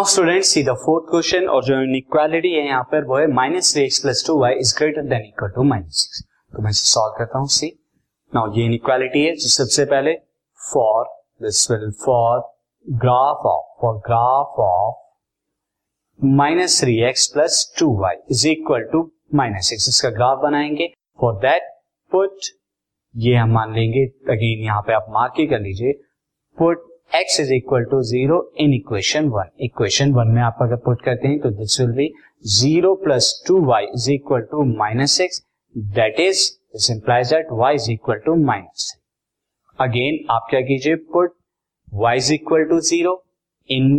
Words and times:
Now 0.00 0.08
student 0.08 0.44
see 0.44 0.62
the 0.64 0.72
fourth 0.82 1.10
question 1.10 1.46
और 1.54 1.64
जो 1.64 1.80
inequality 1.82 2.52
है 2.52 2.64
यहाँ 2.66 2.82
पर 2.92 3.04
वो 3.04 3.16
है 3.16 3.26
minus 3.32 3.72
three 3.72 3.82
x 3.84 3.98
plus 3.98 4.22
two 4.26 4.38
y 4.40 4.54
is 4.58 4.72
greater 4.78 5.02
than 5.08 5.24
equal 5.24 5.50
to 5.50 5.62
minus 5.62 5.98
six 6.02 6.22
तो 6.52 6.62
मैं 6.62 6.70
इसे 6.70 6.86
सॉल्व 6.90 7.18
करता 7.18 7.38
हूँ 7.38 7.48
सी 7.48 7.68
नाउ 8.32 8.52
ये 8.52 8.64
इनइक्वालिटी 8.64 9.24
है 9.24 9.34
सबसे 9.46 9.84
पहले 9.84 10.14
for 10.60 11.04
this 11.42 11.70
will 11.70 11.90
for 12.04 12.40
graph 12.86 13.44
of 13.46 13.66
for 13.82 13.98
graph 14.06 14.60
of 14.60 16.24
minus 16.36 16.80
three 16.80 16.98
x 17.08 17.26
plus 17.26 17.62
two 17.78 17.92
y 18.00 18.16
is 18.30 18.48
equal 18.48 18.88
to 18.92 19.02
minus 19.34 19.68
six 19.68 19.88
इसका 19.88 20.10
ग्राफ 20.10 20.38
बनाएँगे। 20.42 20.92
फॉर 21.18 21.34
दैट 21.42 21.70
पुट 22.12 22.52
ये 23.14 23.34
हम 23.34 23.52
मान 23.52 23.74
लेंगे 23.74 24.06
अगेन 24.32 24.64
यहाँ 24.64 24.82
पे 24.82 24.92
आप 24.92 25.06
मार्क 25.10 25.40
ही 25.40 25.46
कर 25.46 25.60
लीजिए 25.60 25.92
put 26.58 26.89
x 27.10 27.40
is 27.40 27.52
equal 27.54 27.84
to 27.90 28.00
zero 28.02 28.36
in 28.60 28.74
equation 28.74 29.28
one 29.28 29.48
equation 29.60 30.12
one 30.12 30.28
में 30.34 30.40
आप 30.42 30.58
अगर 30.62 30.76
पुट 30.84 31.02
करते 31.04 31.28
हैं 31.28 31.38
तो 31.40 31.50
this 31.52 31.80
will 31.80 31.90
be 31.92 32.08
zero 32.50 32.94
plus 33.04 33.32
two 33.46 33.60
y 33.64 33.84
is 33.84 34.10
equal 34.12 34.42
to 34.50 34.64
minus 34.66 35.12
six 35.12 35.42
that 35.94 36.20
is 36.20 36.48
this 36.72 36.90
implies 36.90 37.32
that 37.34 37.48
y 37.60 37.72
is 37.74 37.90
equal 37.92 38.18
to 38.26 38.34
minus 38.44 38.92
again 39.78 40.18
आप 40.30 40.46
क्या 40.50 40.60
कीजिए 40.60 40.94
put 41.12 41.34
y 41.98 42.14
is 42.16 42.32
equal 42.34 42.64
to 42.64 42.80
zero 42.82 43.22
in 43.68 43.92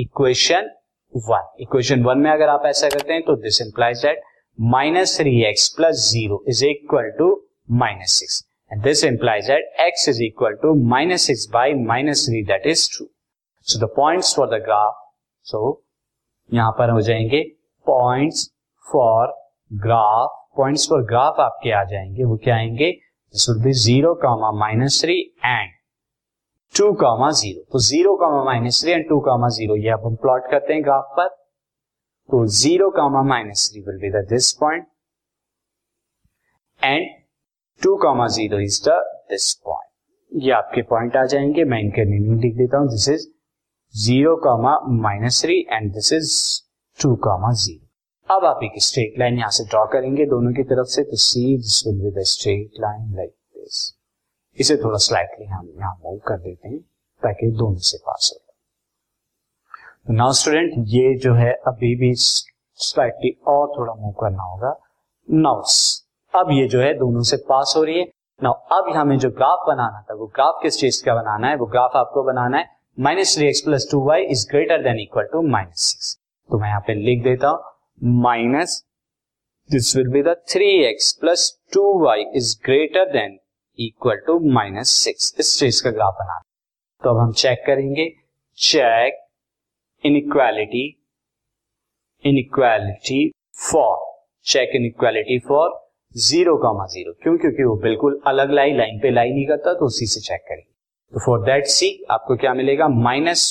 equation 0.00 0.70
one 1.14 1.48
equation 1.60 2.02
one 2.04 2.18
में 2.18 2.30
अगर 2.30 2.48
आप 2.48 2.62
ऐसा 2.66 2.88
करते 2.88 3.12
हैं 3.12 3.22
तो 3.22 3.36
this 3.42 3.60
implies 3.62 4.02
that 4.02 4.20
minus 4.58 5.18
three 5.20 5.40
x 5.44 5.68
plus 5.76 6.10
zero 6.10 6.44
is 6.48 6.64
equal 6.66 7.10
to 7.18 7.34
minus 7.78 8.18
six 8.18 8.44
And 8.70 8.82
this 8.82 9.02
implies 9.02 9.46
that 9.46 9.62
x 9.78 10.08
is 10.08 10.20
equal 10.20 10.56
to 10.62 10.74
minus 10.74 11.24
6 11.26 11.46
by 11.46 11.72
minus 11.74 12.26
3 12.26 12.44
that 12.48 12.66
is 12.66 12.86
true. 12.88 13.08
So 13.66 13.78
the 13.78 13.88
points 13.88 14.34
for 14.34 14.46
the 14.46 14.60
graph, 14.60 14.98
so 15.46 15.82
यहाँ 16.50 16.72
पर 16.78 16.90
हो 16.90 17.00
जाएँगे 17.02 17.42
points 17.86 18.44
for 18.86 19.28
graph, 19.70 20.36
points 20.56 20.86
for 20.86 21.00
graph 21.12 21.40
आपके 21.40 21.72
आ 21.72 21.82
जाएँगे 21.90 22.24
वो 22.24 22.36
क्या 22.44 22.56
आएँगे 22.56 22.90
this 23.34 23.48
will 23.48 23.62
be 23.64 23.72
zero 23.84 24.14
comma 24.22 24.50
minus 24.58 25.00
three 25.02 25.18
and 25.44 25.72
two 26.74 26.92
comma 27.02 27.30
zero 27.40 27.64
तो 27.72 27.78
zero 27.88 28.16
comma 28.16 28.42
minus 28.44 28.82
three 28.82 28.92
and 28.92 29.08
two 29.08 29.18
comma 29.28 29.48
zero 29.56 29.76
ये 29.76 29.90
अब 29.90 30.06
हम 30.06 30.16
प्लॉट 30.22 30.50
करते 30.50 30.72
हैं 30.72 30.82
ग्राफ 30.84 31.12
पर 31.16 31.28
तो 32.28 32.44
zero 32.60 32.90
comma 32.96 33.22
minus 33.28 33.68
three 33.72 33.80
will 33.88 33.98
be 34.00 34.10
this 34.34 34.52
point 34.60 34.86
and 36.82 37.06
two 37.80 37.96
comma 37.96 38.26
zero 38.28 38.58
is 38.60 38.80
the 38.84 38.92
this 39.30 39.52
point. 39.64 40.42
ये 40.44 40.52
आपके 40.52 40.82
पॉइंट 40.84 41.16
आ 41.16 41.24
जाएँगे, 41.24 41.64
मैं 41.64 41.80
इनके 41.80 42.04
मीनिंग 42.04 42.40
लिख 42.40 42.54
देता 42.56 42.78
हूँ। 42.78 42.88
This 42.88 43.08
is 43.08 43.26
zero 43.94 44.34
comma 44.44 44.78
minus 45.02 45.42
three 45.42 45.58
and 45.72 45.92
this 45.94 46.12
is 46.12 46.32
two 46.98 47.14
comma 47.24 47.52
zero. 47.54 48.36
अब 48.36 48.44
आप 48.44 48.60
एक 48.64 48.82
स्ट्रेट 48.82 49.18
लाइन 49.18 49.38
यहाँ 49.38 49.50
से 49.50 49.64
ड्रॉ 49.64 49.84
करेंगे 49.92 50.26
दोनों 50.26 50.52
की 50.52 50.62
तरफ़ 50.64 50.88
से 50.94 51.02
तो 51.02 51.16
see 51.18 51.56
this 51.56 51.82
will 51.86 52.00
be 52.00 52.10
the 52.10 52.24
straight 52.26 52.80
line 52.80 53.14
like 53.16 53.30
this 53.30 53.94
इसे 54.58 54.76
थोड़ा 54.76 54.98
स्लाइटली 54.98 55.46
हम 55.46 55.68
यहाँ 55.70 55.94
मूव 56.04 56.18
कर 56.28 56.38
देते 56.38 56.68
हैं, 56.68 56.78
ताकि 56.78 57.50
दोनों 57.52 57.78
से 57.82 57.98
पास 57.98 58.30
हो 58.34 58.38
तो 60.06 60.12
नाउ 60.14 60.32
स्टूडेंट 60.32 60.74
ये 60.88 61.14
जो 61.18 61.34
है 61.34 61.52
अभी 61.66 61.94
भी 61.96 62.12
स्लाइटली 62.16 63.30
और 63.48 63.72
थोड़ा 63.78 63.94
मूव 63.94 64.12
करना 64.20 64.42
होगा। 64.42 64.76
नाउस 65.28 65.97
अब 66.34 66.50
ये 66.52 66.66
जो 66.68 66.80
है 66.80 66.92
दोनों 66.94 67.22
से 67.22 67.36
पास 67.48 67.72
हो 67.76 67.82
रही 67.84 67.98
है। 67.98 68.04
ना 68.40 68.50
अब 68.72 68.92
हमें 68.96 69.16
जो 69.18 69.30
ग्राफ 69.30 69.64
बनाना 69.68 70.00
था, 70.02 70.14
वो 70.14 70.26
ग्राफ 70.26 70.58
किस 70.62 70.78
चीज़ 70.80 71.04
का 71.04 71.14
बनाना 71.14 71.48
है? 71.48 71.56
वो 71.56 71.66
ग्राफ 71.66 71.96
आपको 71.96 72.22
बनाना 72.24 72.58
है। 72.58 72.66
Minus 72.98 73.34
three 73.36 73.46
x 73.48 73.60
plus 73.60 73.88
two 73.90 74.00
y 74.06 74.22
is 74.24 74.46
greater 74.50 74.82
than 74.82 75.00
equal 75.00 75.28
to 75.32 75.42
minus 75.48 75.82
six 75.82 76.16
तो 76.50 76.58
मैं 76.58 76.68
यहाँ 76.68 76.80
पे 76.86 76.94
लिख 76.96 77.22
देता 77.24 77.48
हूँ 77.48 78.20
minus 78.22 78.82
this 79.70 79.94
will 79.96 80.08
be 80.12 80.22
the 80.22 80.34
three 80.50 80.68
x 80.84 81.12
plus 81.20 81.50
two 81.72 81.82
y 82.04 82.24
is 82.36 82.54
greater 82.64 83.10
than 83.12 83.38
equal 83.78 84.22
to 84.26 84.38
minus 84.52 84.90
six 85.04 85.34
इस 85.40 85.58
चीज़ 85.58 85.82
का 85.84 85.90
ग्राफ 85.90 86.14
बनाना 86.20 86.40
तो 87.02 87.10
अब 87.10 87.20
हम 87.20 87.32
चेक 87.34 87.62
करेंगे। 87.66 88.08
Check 88.58 89.20
inequality 90.04 90.86
inequality 92.24 93.30
for 93.62 93.96
check 94.46 94.76
inequality 94.76 95.38
for 95.48 95.68
zero 96.14 96.56
comma 96.56 96.86
zero. 96.86 97.12
क्यों? 97.22 97.36
क्योंकि 97.38 97.64
वो 97.64 97.74
बिल्कुल 97.78 98.20
अलग 98.26 98.50
लाई, 98.50 98.72
लाइन 98.72 98.98
पे 99.00 99.10
लाई 99.10 99.30
नहीं 99.30 99.46
करता 99.46 99.74
तो 99.74 99.86
उसी 99.86 100.06
से 100.06 100.20
चेक 100.20 100.40
करेंगे 100.48 100.70
तो 101.12 101.20
फॉर 101.26 101.44
दैट 101.44 101.66
सी 101.68 101.88
आपको 102.10 102.36
क्या 102.36 102.54
मिलेगा? 102.54 102.88
Minus 102.88 103.44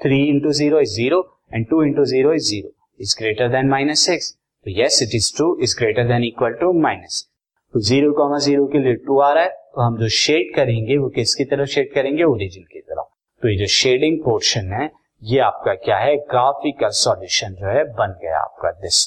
three 0.00 0.22
into 0.24 0.52
zero 0.52 0.80
is 0.80 0.94
zero 0.94 1.20
and 1.54 1.66
two 1.70 1.82
into 1.84 2.04
zero 2.04 2.32
is 2.34 2.48
zero 2.48 2.70
is 3.00 3.14
greater 3.18 3.48
than 3.48 3.68
minus 3.68 4.06
six 4.06 4.32
तो 4.32 4.70
yes 4.80 5.02
it 5.02 5.14
is 5.14 5.34
true 5.36 5.56
is 5.62 5.76
greater 5.78 6.08
than 6.08 6.24
equal 6.24 6.52
to 6.60 6.72
minus 6.80 7.22
तो 7.74 7.80
ज़ीरो 7.80 8.12
कॉमा 8.12 8.38
ज़ीरो 8.38 8.66
के 8.66 8.78
लिए 8.78 8.94
to 9.06 9.18
आ 9.20 9.32
रहा 9.32 9.44
है 9.44 9.50
तो 9.50 9.80
हम 9.80 9.96
जो 9.98 10.08
shade 10.08 10.54
करेंगे, 10.54 10.96
वो 10.96 11.08
किसकी 11.08 11.44
तरफ़ 11.44 11.68
शेड 11.68 11.92
करेंगे? 11.94 12.22
ओरिजिन 12.24 12.62
की 12.64 12.80
तरफ़। 12.80 13.08
तो 13.42 13.48
ये 13.48 13.56
जो 13.56 13.66
शेडिंग 13.72 14.18
पोर्शन 14.24 14.72
है, 14.72 14.90
ये 15.22 15.38
आपका 15.40 15.74
क्या 15.74 15.96
है? 15.98 16.16
ग्राफिकल 16.30 16.90
सॉल्यूशन 16.98 17.54
जो 17.54 17.66
है, 17.68 17.84
बन 17.92 18.18
गया 18.22 18.38
आपका 18.40 18.70
this 18.80 19.06